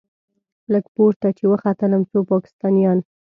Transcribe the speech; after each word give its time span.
لږ 0.73 0.85
پورته 0.95 1.27
چې 1.37 1.43
وختلم 1.51 2.01
څو 2.11 2.19
پاکستانيان. 2.31 2.97